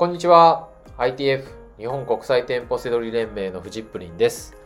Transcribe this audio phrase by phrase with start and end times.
[0.00, 0.70] こんにちは。
[0.96, 1.44] ITF
[1.76, 4.56] 日本国際店舗セドリ連盟のフジップリンです。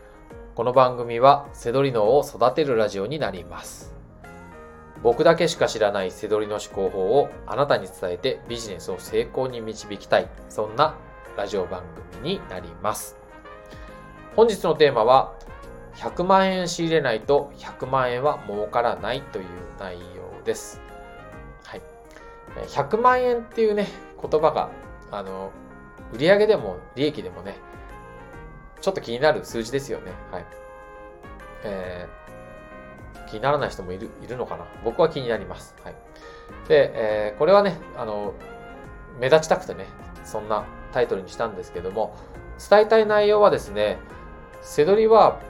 [0.54, 3.92] この番組はセドリ脳を育てるラジオになります。
[5.02, 10.28] 僕だけしか知らないセドリの思考法をあなたに伝えてビジネスを成功に導きたい。
[10.48, 10.94] そんな
[11.36, 11.82] ラジオ番
[12.12, 13.16] 組になります。
[14.36, 15.34] 本日のテーマは
[15.96, 19.46] 100万円仕入れないと100万円は儲からないという
[19.80, 20.80] 内容です。
[21.64, 21.82] はい。
[22.68, 23.88] 100万円っていうね、
[24.22, 24.70] 言葉が、
[25.16, 25.50] あの、
[26.12, 27.56] 売上でも利益でもね、
[28.80, 30.12] ちょっと気になる数字ですよね。
[30.30, 30.46] はい。
[31.64, 35.74] えー、気にならない人もいる、いるのかな僕は気になります。
[35.82, 35.94] はい。
[36.68, 38.34] で、えー、これはね、あの、
[39.18, 39.86] 目立ちたくてね、
[40.24, 42.16] そんなタイトルにしたんですけども、
[42.68, 43.98] 伝えたい内容はですね、
[44.60, 45.40] せどりは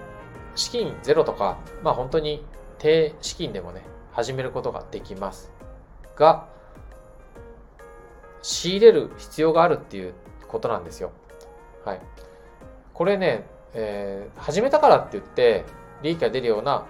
[0.54, 2.44] 資金ゼロとか、まあ本当に
[2.78, 5.52] 低資金でもね、始めることができます。
[6.16, 6.48] が、
[8.44, 10.12] 仕入れる必要があるっていう
[10.48, 11.12] ことなんですよ。
[11.82, 12.00] はい。
[12.92, 15.64] これね、えー、始めたからって言って
[16.02, 16.84] 利益が出るような、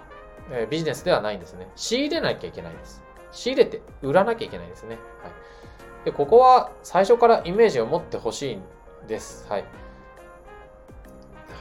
[0.51, 1.69] えー、ビジネスではないんですね。
[1.77, 3.01] 仕入れなきゃいけないです。
[3.31, 4.97] 仕入れて売らなきゃいけないですね。
[5.23, 5.31] はい。
[6.03, 8.61] で、ここは最初からイメージを持ってほしいん
[9.07, 9.47] です。
[9.49, 9.61] はい。
[9.61, 9.67] は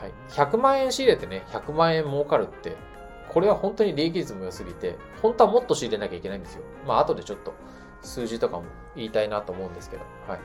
[0.08, 2.76] い、100万円仕入れてね、100万円儲かるって、
[3.28, 6.64] これは本当に利益率も良すぎて、本当はもっと仕入れなきゃいけないんですよ。
[6.84, 7.54] まあ、後でちょっと
[8.04, 8.64] 数字とかも
[8.96, 10.04] 言いたいなと思うんですけど。
[10.28, 10.40] はい。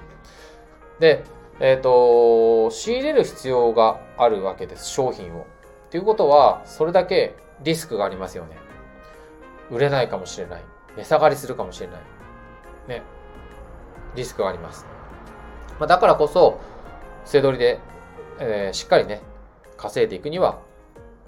[0.99, 1.23] で、
[1.59, 5.45] えっ、ー、と、仕入れる必要があるわけです、商品を。
[5.89, 8.57] ということは、それだけリスクがありますよね。
[9.69, 10.63] 売れないかもしれない。
[10.97, 11.99] 値下がりするかもしれない。
[12.87, 13.03] ね。
[14.15, 14.85] リスクがあります。
[15.79, 16.59] まあ、だからこそ、
[17.25, 17.79] 背取りで、
[18.39, 19.21] えー、しっかりね、
[19.77, 20.59] 稼いでいくには、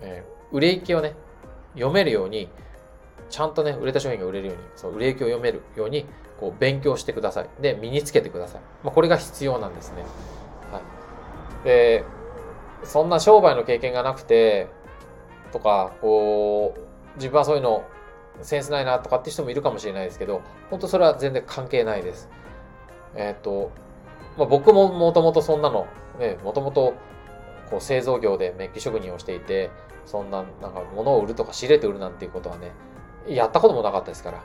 [0.02, 1.14] えー、売れ行きをね、
[1.74, 2.50] 読めるように、
[3.32, 6.06] ちゃんとね、売れた商品が売れるように、そう売れ行きを読めるように、
[6.40, 7.50] こう、勉強してください。
[7.62, 8.62] で、身につけてください。
[8.84, 10.04] まあ、これが必要なんですね。
[10.72, 11.66] はい。
[11.66, 12.04] で、
[12.84, 14.68] そんな商売の経験がなくて、
[15.52, 16.82] とか、こう、
[17.16, 17.84] 自分はそういうの
[18.42, 22.30] センスないなとかって人もいるかもしれないですけど、本当それは全然関係ないです。
[23.16, 23.72] えっ、ー、と、
[24.38, 25.88] まあ、僕ももともとそんなの、
[26.20, 26.94] ね、もともと
[27.70, 29.70] こう製造業でメッキ職人をしていて、
[30.06, 32.72] そんな、なんか物を売るとか仕入れて売るなんていうことはね、
[33.28, 34.44] やったこともなかったですから。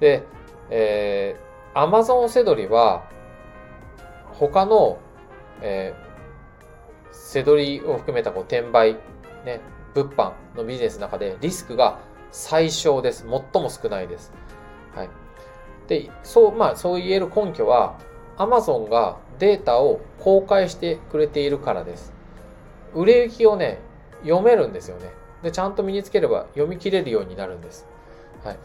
[0.00, 0.24] で、
[0.70, 3.04] えー、アマゾンセドリは、
[4.32, 4.98] 他の、
[5.62, 8.96] えー、セドリを含めたこう転売、
[9.44, 9.60] ね、
[9.94, 11.98] 物販のビジネスの中でリスクが
[12.30, 13.26] 最小です。
[13.52, 14.32] 最も少ないです。
[14.94, 15.08] はい。
[15.88, 17.98] で、そう、まあ、そう言える根拠は、
[18.36, 22.12] アマゾンがデータを公開してくれているからです。
[22.94, 23.78] 売れ行きをね、
[24.22, 25.10] 読めるんですよね。
[25.42, 27.86] で、ちゃんと身につければ読み切れるようになるんです。
[28.44, 28.58] はい。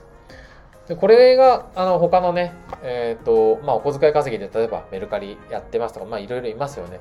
[0.87, 6.99] で、これが、あの、他のね、え、ー、と、まあ、お小遣い稼ぎで、例えばメルカリやってますとか、まあ、いろいろいますよね。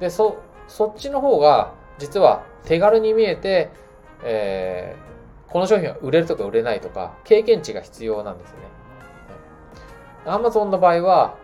[0.00, 0.38] で、そ、
[0.68, 3.70] そっちの方が、実は手軽に見えて、
[4.24, 8.64] えー、この商品は売れるとか売れないとか、経験値が必要なんですよね。
[10.24, 11.36] アマゾンの場合は、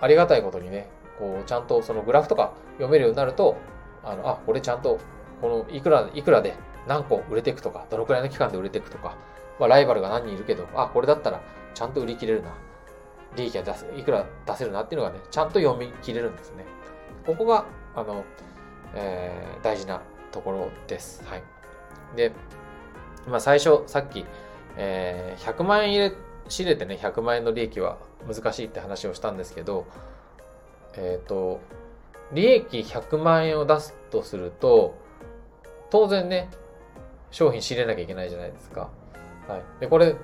[0.00, 0.88] ありがたいことにね、
[1.18, 3.56] こう、ちゃんとそのグラフとか読めるようになると、
[4.02, 4.98] あの、あ、これちゃんと、
[5.40, 6.54] この、いくら、いくらで
[6.86, 9.16] 何個売れていくとか、どのくらいの期間で売れていくとか、
[9.58, 11.40] まあ、ライバルが何人いるけど、あ、これだったら
[11.74, 12.50] ちゃんと売り切れるな。
[13.36, 16.64] 利益が出せ、いくら出せるなっていうのがね、ちゃんと読み切れるんですね。
[17.26, 18.24] ここが、あの、
[18.94, 21.24] えー、大事なところです。
[21.26, 21.42] はい。
[22.14, 22.32] で、
[23.26, 24.26] まあ最初、さっき、
[24.76, 26.12] えー、100万円入れ、
[26.48, 29.86] 仕入れてね、100万円の利益は難しいって話をしたんですけど、
[30.94, 31.60] えっ、ー、と、
[32.32, 34.94] 利益100万円を出すとすると、
[35.90, 36.50] 当然ね、
[37.32, 38.90] 商品仕入れなきゃいけないじゃないですか。
[39.48, 39.62] はい。
[39.80, 40.14] で、これ、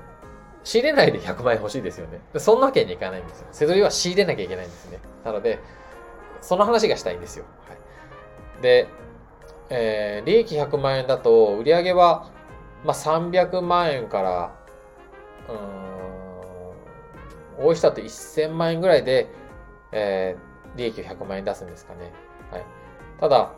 [0.62, 2.20] 仕入れないで100万円欲しいですよね。
[2.36, 3.48] そんなわけにいかないんですよ。
[3.50, 5.00] せどりは仕入れなきゃいけないんですね。
[5.24, 5.58] なので、
[6.42, 7.46] その話がしたいんですよ。
[7.66, 8.88] はい、で、
[9.70, 12.30] えー、利益100万円だと、売り上げは、
[12.84, 14.54] まあ、300万円から、
[17.58, 19.28] うん、多い人だと1000万円ぐらいで、
[19.92, 22.12] えー、利益を100万円出すんですかね。
[22.50, 22.64] はい。
[23.20, 23.52] ただ、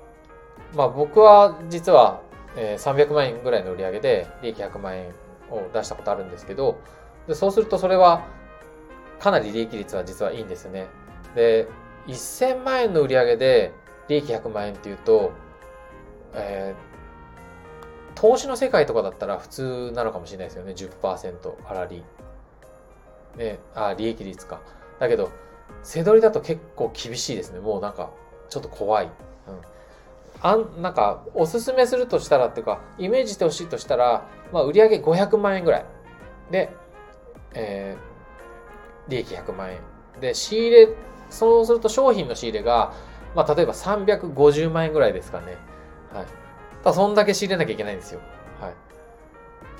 [0.75, 2.23] まあ僕は実は、
[2.57, 5.11] えー、300万円ぐらいの売り上げで利益100万円
[5.51, 6.81] を出したことあるんですけど、
[7.27, 8.27] でそうするとそれは
[9.19, 10.87] かなり利益率は実はいいんですよね。
[11.35, 11.69] で、
[12.07, 13.73] 1000万円の売り上げで
[14.09, 15.33] 利益100万円っていうと、
[16.35, 20.73] えー、投資の世界とかだったら普通なのかもしれないですよね。
[20.73, 22.03] 10%粗利。
[23.37, 24.61] ね、あ、利益率か。
[24.99, 25.31] だけど、
[25.83, 27.61] 背取りだと結構厳しいですね。
[27.61, 28.11] もうなんか、
[28.49, 29.11] ちょっと怖い。
[30.43, 35.85] あん、なんか、おすすめするとしたらっていうか、イメージしてほしいとしたら、まあ、売上500万円ぐらい。
[36.51, 36.71] で、
[37.55, 39.81] えー、利益100万円。
[40.21, 40.89] で、仕入れ
[41.31, 42.93] そうすると商品の仕入れが、
[43.35, 45.57] まあ、例えば350万円ぐらいですかね。
[46.13, 46.27] はい。
[46.83, 48.21] ただそんだけ仕入れなきゃいけないんですよ。
[48.61, 48.73] は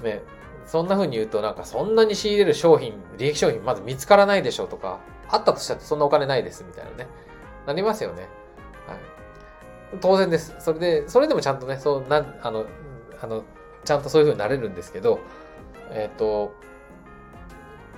[0.01, 0.05] い。
[0.05, 0.23] ね、
[0.67, 7.09] そんな風に言うとなんかそんなに仕入れる商品、利益商品まず見つからないでしょうとか、あったとしたってそんなお金ないですみたいなね。
[7.67, 8.29] なりますよね。
[8.87, 8.99] はい。
[10.01, 10.55] 当然です。
[10.59, 12.67] それで、それでもちゃんとね、そうなん、あの、
[13.21, 13.43] あの、
[13.85, 15.21] ちゃんとそういう風になれるんですけど、
[15.91, 16.53] えっ、ー、と、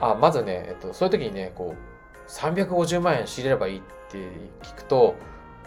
[0.01, 4.19] あ、まずね、えっ、と、そういう時にね、こう、350万円仕入れればいいって
[4.63, 5.15] 聞くと、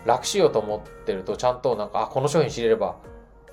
[0.05, 2.95] 楽しようと思ってると、ちゃんとなんか、あ、この商品仕入れれば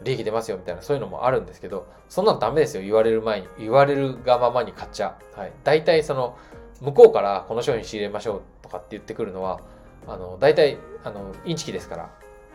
[0.02, 2.82] 利益出ますよみたいな、そういうのもあるんですけど、そんなのダメですよ。
[2.82, 3.48] 言われる前に。
[3.58, 5.40] 言われるがままに買っちゃう。
[5.40, 5.52] はい。
[5.64, 6.36] 大体その、
[6.80, 9.60] 向こうからこの商品仕入れましょうとかって言ってくるのは、
[10.06, 12.10] あの、大体、あの、インチキですから。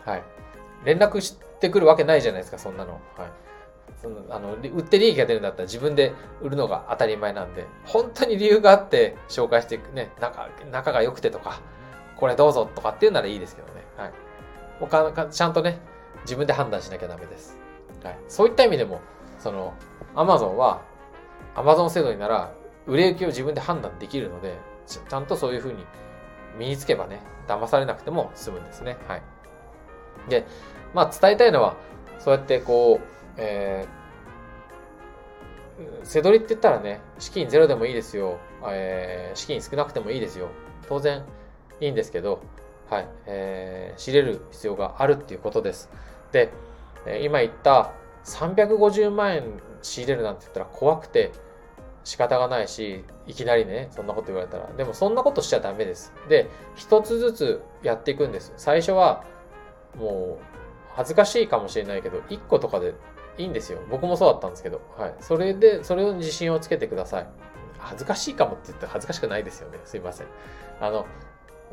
[0.07, 0.23] はい。
[0.85, 2.93] 連絡してくるわけないじゃないですか、そんなの。
[2.93, 3.01] はい。
[4.01, 11.61] そのあの売って利益が出るんだったら自分で売るのが当たり前なんで、本当に理由があって紹介していくね、仲仲が良くてとか、
[12.15, 13.83] これどうぞとかっていうならいいですけどね。
[13.97, 14.11] はい。
[14.79, 15.79] もうかちゃんとね、
[16.21, 17.57] 自分で判断しなきゃダメです。
[18.03, 18.17] はい。
[18.27, 19.01] そういった意味でも、
[19.39, 19.73] その、
[20.15, 20.81] アマゾンは、
[21.55, 22.51] アマゾン制度になら、
[22.85, 25.85] 売れ行きを自分で判断できるので、ちゃんとそういうふうに
[26.57, 28.97] 身につけばね、騙されなくても済むんですね。
[29.07, 29.21] はい。
[30.29, 30.45] で、
[30.93, 31.75] まあ伝えたいのは、
[32.19, 33.07] そうやってこう、
[33.37, 38.39] えー、背取りって言ったらね、資金ゼロでもいいですよ。
[38.67, 40.49] えー、資金少なくてもいいですよ。
[40.87, 41.23] 当然
[41.79, 42.41] いいんですけど、
[42.89, 45.89] はい、えー、仕入れる必要があるっていうことです。
[46.31, 46.51] で、
[47.21, 47.91] 今言った
[48.25, 49.43] 350万円
[49.81, 51.31] 仕入れるなんて言ったら怖くて
[52.03, 54.67] 仕方がないし、いきなりね、そんなこと言われたら。
[54.77, 56.13] でもそんなことしちゃダメです。
[56.29, 58.53] で、一つずつやっていくんです。
[58.55, 59.25] 最初は、
[59.97, 60.45] もう、
[60.95, 62.95] 恥ずかしいかもしれないけど、1個とかで
[63.37, 63.79] いいんですよ。
[63.89, 64.81] 僕もそうだったんですけど。
[64.97, 65.15] はい。
[65.19, 67.27] それで、それを自信をつけてください。
[67.79, 69.79] 恥ずかしいかもって言って恥ずかしくないですよね。
[69.85, 70.27] すいません。
[70.81, 71.05] あの、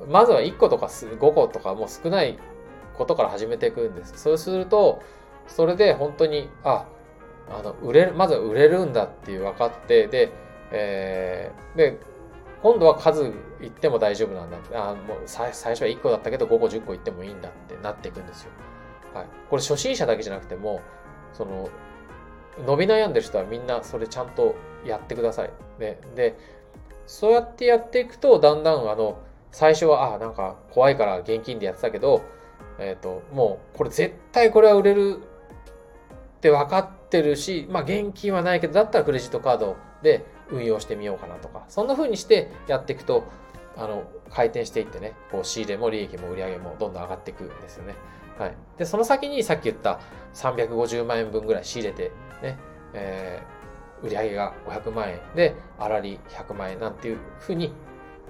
[0.08, 2.38] まずは1個とか5個とかもう少ない
[2.96, 4.12] ことから始めていくんです。
[4.16, 5.02] そうすると、
[5.46, 6.86] それで本当に、あ、
[7.48, 10.32] あの、売れる、まずは売れるんだっていう分かって、で、
[10.70, 11.98] えー、で、
[12.62, 14.56] 今度は数いっても大丈夫なんだ。
[14.72, 17.52] あもう最初は1個だったけど5個10個いってもいいんだっ
[17.84, 18.50] なっていくんですよ。
[19.14, 19.26] はい。
[19.48, 20.80] これ初心者だけじゃなくても、
[21.32, 21.68] その、
[22.66, 24.54] 伸び悩んでる人はみんなそれちゃんと
[24.84, 25.50] やってください。
[25.78, 26.36] ね、で、
[27.06, 29.18] そうやってやっていくと、だんだんあの、
[29.52, 32.22] 最初は、あ、なんか怖いから現金でやってたけど、
[32.78, 35.18] えっ、ー、と、もう、これ絶対これは売れる
[36.36, 43.24] って分かってるし、まあ現金はないけど、だったらクレジットカードで運用してみようかなとか、そんな風にしてやっていくと、
[43.76, 47.94] あの、回転していってね、こう仕入れも利益も売り上げもどんどん上がっていくんですよね。
[48.38, 48.56] はい。
[48.78, 50.00] で、その先にさっき言った
[50.34, 52.10] 350万円分ぐらい仕入れて、
[52.42, 52.58] ね、
[52.92, 57.72] えー、売り上げが500万円で、粗利100万円なんていう風に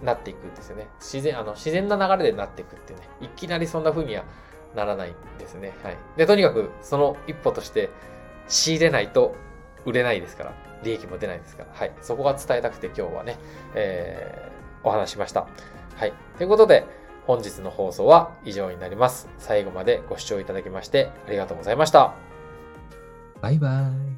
[0.03, 0.89] なっていくんですよね。
[0.99, 3.09] 自然、あの、自然な流れでなっていくっていうね。
[3.21, 4.25] いきなりそんな風には
[4.75, 5.73] ならないんですね。
[5.83, 5.97] はい。
[6.17, 7.91] で、とにかくその一歩として
[8.49, 9.35] 仕入れないと
[9.85, 11.93] 売れないですから、利益も出ないですから、はい。
[12.03, 13.39] そこが伝えたくて今日はね、
[13.75, 15.47] えー、お話しました。
[15.97, 16.13] はい。
[16.39, 16.87] ということで、
[17.27, 19.29] 本日の放送は以上になります。
[19.39, 22.15] 最後までご視聴いただきましてありがとうございました。
[23.41, 24.14] バイバイ。